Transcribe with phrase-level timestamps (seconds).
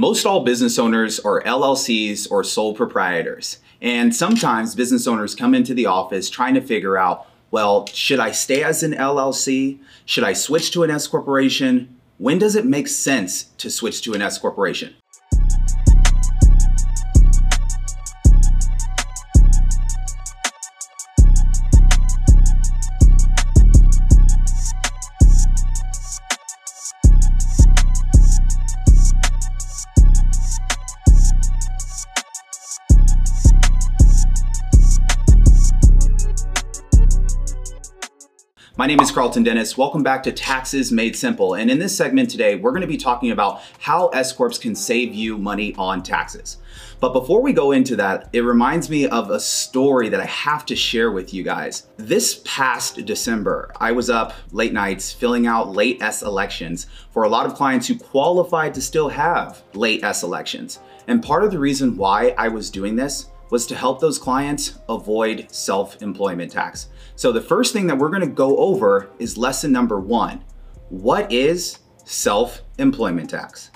[0.00, 3.58] Most all business owners are LLCs or sole proprietors.
[3.82, 8.30] And sometimes business owners come into the office trying to figure out, well, should I
[8.30, 9.78] stay as an LLC?
[10.06, 12.00] Should I switch to an S corporation?
[12.16, 14.94] When does it make sense to switch to an S corporation?
[38.90, 39.78] Name is Karlton Dennis.
[39.78, 41.54] Welcome back to Taxes Made Simple.
[41.54, 44.74] And in this segment today, we're going to be talking about how S Corps can
[44.74, 46.56] save you money on taxes.
[46.98, 50.66] But before we go into that, it reminds me of a story that I have
[50.66, 51.86] to share with you guys.
[51.98, 57.28] This past December, I was up late nights filling out late S elections for a
[57.28, 60.80] lot of clients who qualified to still have late S elections.
[61.06, 64.80] And part of the reason why I was doing this was to help those clients
[64.88, 66.88] avoid self-employment tax.
[67.20, 70.42] So the first thing that we're gonna go over is lesson number one.
[70.88, 73.70] What is self-employment tax?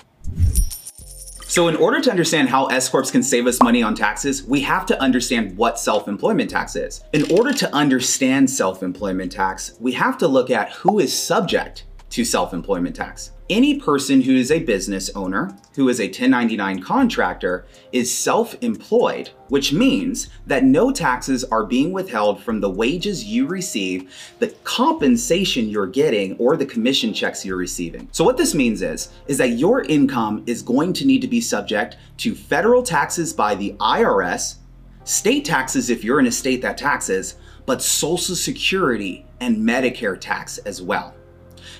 [1.43, 4.61] So in order to understand how S Corps can save us money on taxes, we
[4.61, 7.03] have to understand what self-employment tax is.
[7.13, 12.25] In order to understand self-employment tax, we have to look at who is subject to
[12.25, 13.29] self-employment tax.
[13.47, 19.71] Any person who is a business owner, who is a 1099 contractor, is self-employed, which
[19.71, 25.85] means that no taxes are being withheld from the wages you receive, the compensation you're
[25.85, 28.09] getting, or the commission checks you're receiving.
[28.11, 31.39] So what this means is, is that your income is going to need to be
[31.39, 34.55] subject to federal taxes by the IRS,
[35.03, 37.35] state taxes if you're in a state that taxes,
[37.67, 41.13] but Social Security and Medicare tax as well.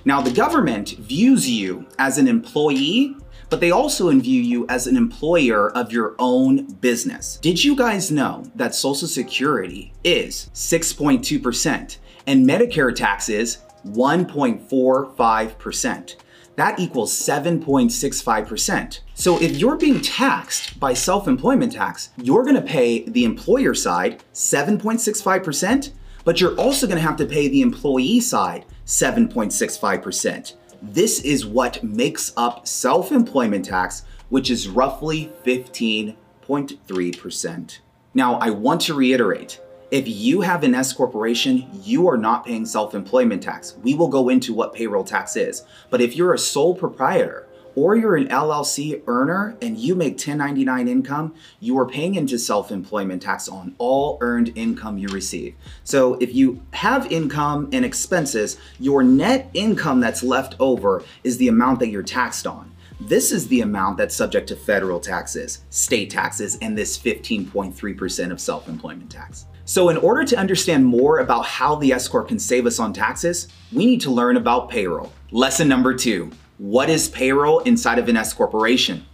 [0.04, 3.16] Now, the government views you as an employee,
[3.50, 7.38] but they also view you as an employer of your own business.
[7.38, 11.98] Did you guys know that Social Security is 6.2%
[12.28, 13.58] and Medicare tax is
[13.88, 16.16] 1.45%?
[16.56, 19.00] That equals 7.65%.
[19.14, 25.92] So if you're being taxed by self-employment tax, you're gonna pay the employer side 7.65%,
[26.24, 30.54] but you're also gonna have to pay the employee side 7.65%.
[30.82, 37.80] This is what makes up self-employment tax, which is roughly 15.3%.
[38.14, 39.60] Now, I want to reiterate,
[39.92, 43.76] if you have an S corporation, you are not paying self-employment tax.
[43.84, 45.64] We will go into what payroll tax is.
[45.90, 47.46] But if you're a sole proprietor,
[47.76, 53.22] or you're an LLC earner and you make 1099 income, you are paying into self-employment
[53.22, 55.56] tax on all earned income you receive.
[55.84, 61.48] So if you have income and expenses, your net income that's left over is the
[61.48, 62.72] amount that you're taxed on.
[63.02, 68.40] This is the amount that's subject to federal taxes, state taxes, and this 15.3% of
[68.40, 69.48] self-employment tax.
[69.66, 72.94] So in order to understand more about how the S Corp can save us on
[72.94, 75.12] taxes, we need to learn about payroll.
[75.32, 79.06] Lesson number two, what is payroll inside of an S corporation?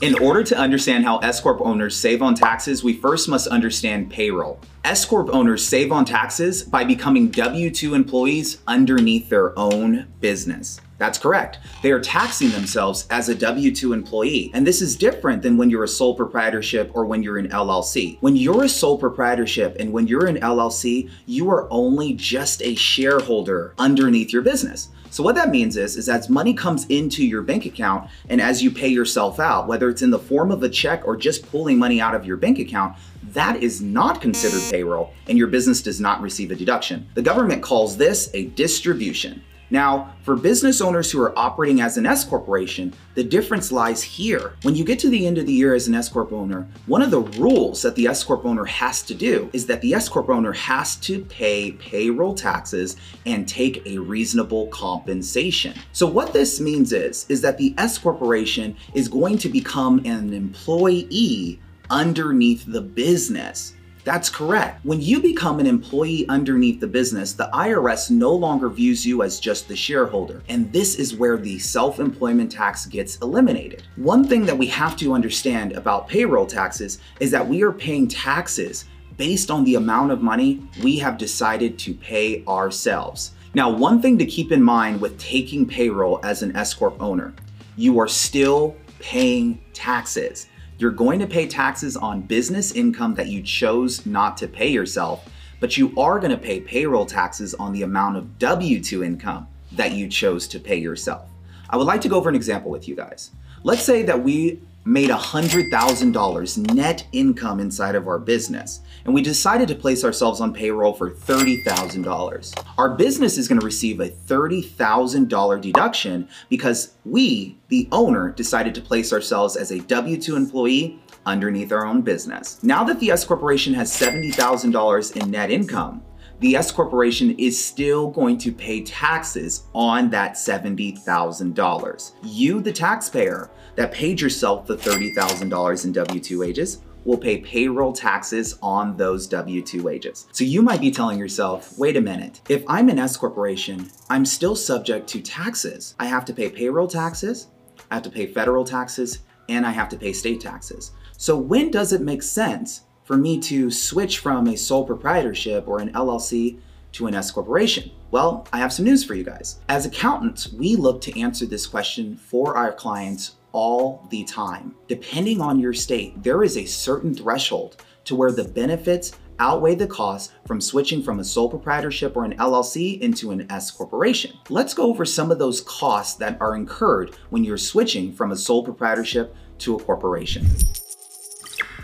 [0.00, 4.10] In order to understand how S Corp owners save on taxes, we first must understand
[4.10, 4.58] payroll.
[4.84, 10.80] S Corp owners save on taxes by becoming W-2 employees underneath their own business.
[10.98, 11.58] That's correct.
[11.82, 14.50] They are taxing themselves as a W-2 employee.
[14.54, 18.18] And this is different than when you're a sole proprietorship or when you're an LLC.
[18.22, 22.74] When you're a sole proprietorship and when you're an LLC, you are only just a
[22.74, 24.88] shareholder underneath your business.
[25.12, 28.62] So what that means is, is as money comes into your bank account and as
[28.62, 31.78] you pay yourself out, whether it's in the form of a check or just pulling
[31.78, 36.00] money out of your bank account, that is not considered payroll and your business does
[36.00, 37.06] not receive a deduction.
[37.12, 39.44] The government calls this a distribution.
[39.72, 44.52] Now, for business owners who are operating as an S corporation, the difference lies here.
[44.64, 47.00] When you get to the end of the year as an S corp owner, one
[47.00, 50.10] of the rules that the S corp owner has to do is that the S
[50.10, 55.72] corp owner has to pay payroll taxes and take a reasonable compensation.
[55.92, 60.34] So what this means is is that the S corporation is going to become an
[60.34, 63.74] employee underneath the business.
[64.04, 64.84] That's correct.
[64.84, 69.38] When you become an employee underneath the business, the IRS no longer views you as
[69.38, 70.42] just the shareholder.
[70.48, 73.84] And this is where the self-employment tax gets eliminated.
[73.96, 78.08] One thing that we have to understand about payroll taxes is that we are paying
[78.08, 83.32] taxes based on the amount of money we have decided to pay ourselves.
[83.54, 87.34] Now, one thing to keep in mind with taking payroll as an S Corp owner,
[87.76, 90.48] you are still paying taxes.
[90.82, 95.24] You're going to pay taxes on business income that you chose not to pay yourself,
[95.60, 99.46] but you are going to pay payroll taxes on the amount of W 2 income
[99.70, 101.30] that you chose to pay yourself.
[101.70, 103.30] I would like to go over an example with you guys.
[103.62, 109.68] Let's say that we made $100,000 net income inside of our business, and we decided
[109.68, 112.64] to place ourselves on payroll for $30,000.
[112.78, 119.12] Our business is gonna receive a $30,000 deduction because we, the owner, decided to place
[119.12, 122.58] ourselves as a W-2 employee underneath our own business.
[122.62, 126.02] Now that the S Corporation has $70,000 in net income,
[126.42, 132.12] the S Corporation is still going to pay taxes on that $70,000.
[132.24, 137.92] You, the taxpayer that paid yourself the $30,000 in W 2 wages, will pay payroll
[137.92, 140.26] taxes on those W 2 wages.
[140.32, 144.24] So you might be telling yourself, wait a minute, if I'm an S Corporation, I'm
[144.24, 145.94] still subject to taxes.
[146.00, 147.48] I have to pay payroll taxes,
[147.88, 150.90] I have to pay federal taxes, and I have to pay state taxes.
[151.16, 155.80] So when does it make sense for me to switch from a sole proprietorship or
[155.80, 156.58] an LLC
[156.92, 157.90] to an S corporation?
[158.10, 159.60] Well, I have some news for you guys.
[159.68, 164.74] As accountants, we look to answer this question for our clients all the time.
[164.88, 169.86] Depending on your state, there is a certain threshold to where the benefits outweigh the
[169.86, 174.36] costs from switching from a sole proprietorship or an LLC into an S corporation.
[174.48, 178.36] Let's go over some of those costs that are incurred when you're switching from a
[178.36, 180.46] sole proprietorship to a corporation.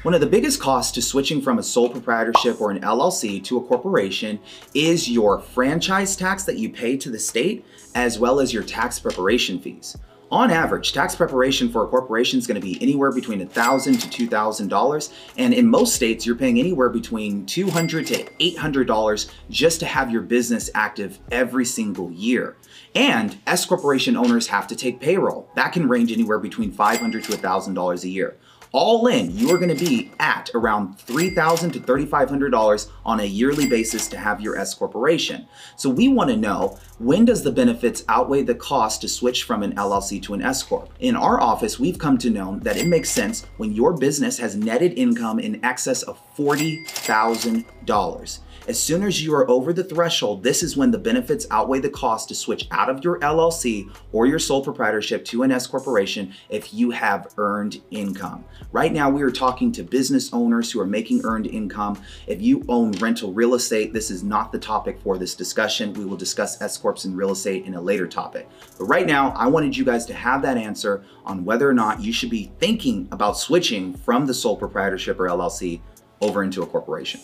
[0.02, 3.58] One of the biggest costs to switching from a sole proprietorship or an LLC to
[3.58, 4.38] a corporation
[4.72, 7.66] is your franchise tax that you pay to the state,
[7.96, 9.96] as well as your tax preparation fees.
[10.30, 14.28] On average, tax preparation for a corporation is going to be anywhere between $1,000 to
[14.28, 20.12] $2,000, and in most states, you're paying anywhere between $200 to $800 just to have
[20.12, 22.56] your business active every single year.
[22.94, 25.50] And S corporation owners have to take payroll.
[25.56, 28.36] That can range anywhere between $500 to $1,000 a year.
[28.72, 33.66] All in, you are going to be at around 3,000 to $3,500 on a yearly
[33.66, 35.48] basis to have your S corporation.
[35.76, 39.62] So we want to know when does the benefits outweigh the cost to switch from
[39.62, 40.92] an LLC to an S corp?
[41.00, 44.54] In our office, we've come to know that it makes sense when your business has
[44.54, 48.38] netted income in excess of $40,000.
[48.68, 51.88] As soon as you are over the threshold, this is when the benefits outweigh the
[51.88, 56.34] cost to switch out of your LLC or your sole proprietorship to an S corporation
[56.50, 58.44] if you have earned income.
[58.70, 62.02] Right now, we are talking to business owners who are making earned income.
[62.26, 65.94] If you own rental real estate, this is not the topic for this discussion.
[65.94, 68.50] We will discuss S corps and real estate in a later topic.
[68.76, 72.02] But right now, I wanted you guys to have that answer on whether or not
[72.02, 75.80] you should be thinking about switching from the sole proprietorship or LLC
[76.20, 77.22] over into a corporation.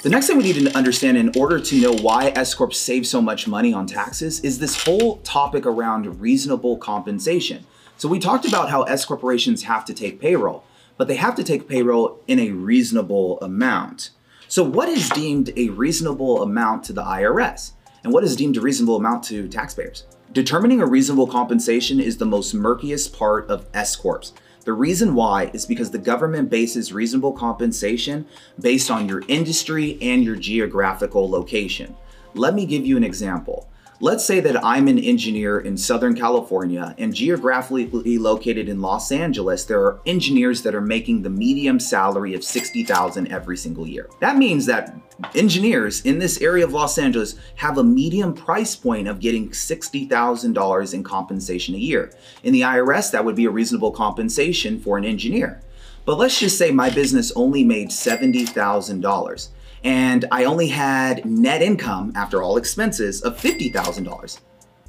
[0.00, 3.04] The next thing we need to understand in order to know why S Corp save
[3.04, 7.66] so much money on taxes is this whole topic around reasonable compensation.
[7.96, 10.62] So we talked about how S corporations have to take payroll,
[10.98, 14.10] but they have to take payroll in a reasonable amount.
[14.46, 17.72] So what is deemed a reasonable amount to the IRS?
[18.04, 20.04] And what is deemed a reasonable amount to taxpayers?
[20.30, 24.32] Determining a reasonable compensation is the most murkiest part of S Corps.
[24.64, 28.26] The reason why is because the government bases reasonable compensation
[28.60, 31.96] based on your industry and your geographical location.
[32.34, 33.68] Let me give you an example.
[34.00, 39.64] Let's say that I'm an engineer in Southern California and geographically located in Los Angeles,
[39.64, 44.08] there are engineers that are making the medium salary of 60,000 every single year.
[44.20, 44.94] That means that
[45.34, 50.94] engineers in this area of Los Angeles have a medium price point of getting $60,000
[50.94, 52.12] in compensation a year.
[52.44, 55.60] In the IRS, that would be a reasonable compensation for an engineer.
[56.04, 59.48] But let's just say my business only made $70,000
[59.84, 64.40] and I only had net income after all expenses of $50,000.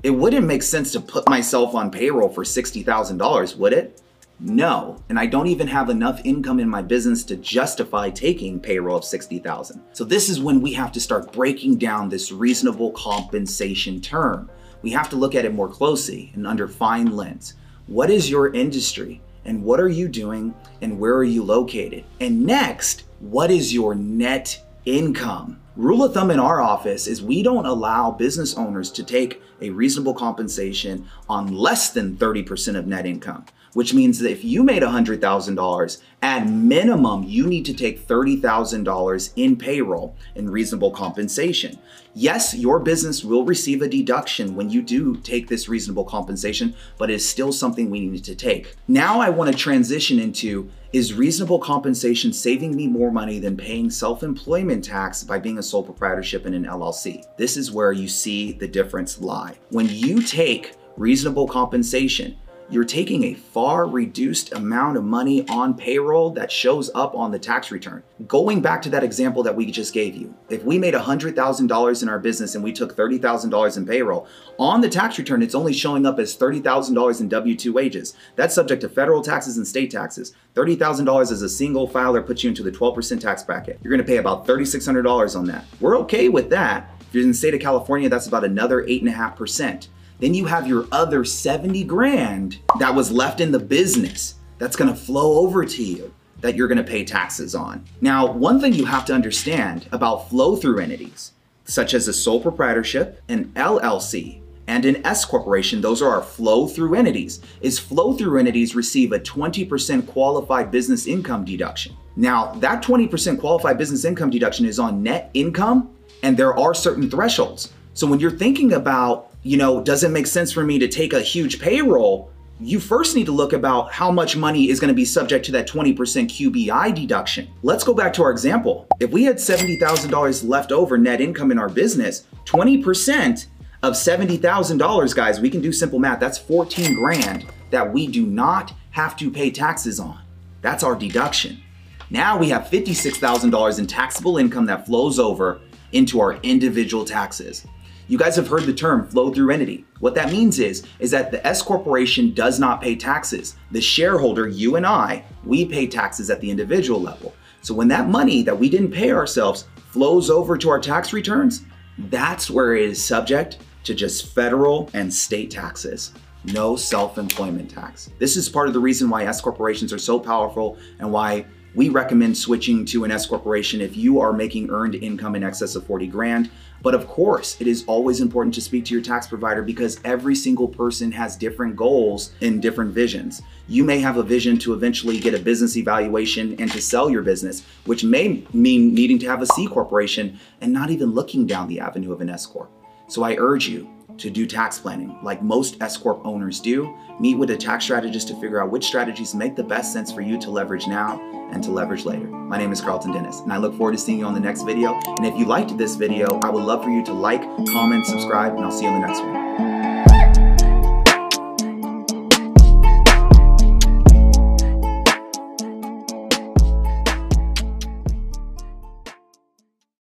[0.02, 4.02] It wouldn't make sense to put myself on payroll for $60,000, would it?
[4.42, 8.98] No, and I don't even have enough income in my business to justify taking payroll
[8.98, 9.82] of 60,000.
[9.92, 14.50] So this is when we have to start breaking down this reasonable compensation term.
[14.82, 17.56] We have to look at it more closely and under fine lens.
[17.88, 19.22] What is your industry?
[19.44, 20.54] And what are you doing?
[20.82, 22.06] And where are you located?
[22.22, 25.60] And next, what is your net income.
[25.76, 29.70] Rule of thumb in our office is we don't allow business owners to take a
[29.70, 34.84] reasonable compensation on less than 30% of net income which means that if you made
[34.84, 41.80] $100,000, at minimum, you need to take $30,000 in payroll and reasonable compensation.
[42.14, 47.10] Yes, your business will receive a deduction when you do take this reasonable compensation, but
[47.10, 48.76] it's still something we need to take.
[48.88, 53.90] Now I want to transition into is reasonable compensation saving me more money than paying
[53.92, 57.24] self employment tax by being a sole proprietorship in an LLC?
[57.38, 59.56] This is where you see the difference lie.
[59.70, 62.38] When you take reasonable compensation,
[62.72, 67.40] you're taking a far reduced amount of money on payroll that shows up on the
[67.40, 68.04] tax return.
[68.28, 72.10] Going back to that example that we just gave you, if we made $100,000 in
[72.10, 74.28] our business and we took $30,000 in payroll,
[74.60, 78.14] on the tax return, it's only showing up as $30,000 in W 2 wages.
[78.36, 80.34] That's subject to federal taxes and state taxes.
[80.54, 83.80] $30,000 as a single filer puts you into the 12% tax bracket.
[83.82, 85.66] You're gonna pay about $3,600 on that.
[85.80, 86.92] We're okay with that.
[87.02, 89.88] If you're in the state of California, that's about another 8.5%.
[90.20, 94.96] Then you have your other 70 grand that was left in the business that's gonna
[94.96, 97.84] flow over to you that you're gonna pay taxes on.
[98.02, 101.32] Now, one thing you have to understand about flow through entities,
[101.66, 106.68] such as a sole proprietorship, an LLC, and an S corporation, those are our flow
[106.68, 111.96] through entities, is flow through entities receive a 20% qualified business income deduction.
[112.16, 115.90] Now, that 20% qualified business income deduction is on net income,
[116.22, 117.74] and there are certain thresholds.
[117.94, 121.14] So when you're thinking about you know, does it make sense for me to take
[121.14, 122.32] a huge payroll?
[122.60, 125.52] You first need to look about how much money is going to be subject to
[125.54, 127.48] that 20% QBI deduction.
[127.64, 128.86] Let's go back to our example.
[129.00, 133.46] If we had $70,000 left over net income in our business, 20%
[133.82, 136.20] of $70,000, guys, we can do simple math.
[136.20, 140.20] That's 14 grand that we do not have to pay taxes on.
[140.62, 141.62] That's our deduction.
[142.10, 145.62] Now we have $56,000 in taxable income that flows over
[145.94, 147.66] into our individual taxes.
[148.10, 149.86] You guys have heard the term flow through entity.
[150.00, 153.56] What that means is, is that the S corporation does not pay taxes.
[153.70, 157.36] The shareholder, you and I, we pay taxes at the individual level.
[157.62, 161.66] So when that money that we didn't pay ourselves flows over to our tax returns,
[162.10, 166.12] that's where it is subject to just federal and state taxes.
[166.46, 168.10] No self-employment tax.
[168.18, 171.90] This is part of the reason why S corporations are so powerful and why we
[171.90, 175.86] recommend switching to an S corporation if you are making earned income in excess of
[175.86, 176.50] 40 grand.
[176.82, 180.34] But of course, it is always important to speak to your tax provider because every
[180.34, 183.42] single person has different goals and different visions.
[183.68, 187.22] You may have a vision to eventually get a business evaluation and to sell your
[187.22, 191.68] business, which may mean needing to have a C corporation and not even looking down
[191.68, 192.72] the avenue of an S corp.
[193.08, 196.96] So I urge you to do tax planning like most S corp owners do.
[197.20, 200.22] Meet with a tax strategist to figure out which strategies make the best sense for
[200.22, 201.20] you to leverage now
[201.52, 202.28] and to leverage later.
[202.28, 204.64] My name is Karlton Dennis, and I look forward to seeing you on the next
[204.64, 205.00] video.
[205.06, 208.56] And if you liked this video, I would love for you to like, comment, subscribe,
[208.56, 209.39] and I'll see you in the next one.